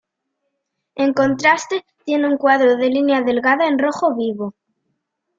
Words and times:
En 0.95 1.13
contraste 1.13 1.85
tiene 2.05 2.27
un 2.27 2.37
cuadro 2.39 2.75
de 2.75 2.89
línea 2.89 3.21
delgada 3.21 3.67
en 3.67 3.77
rojo 3.77 4.15
vivo. 4.15 4.55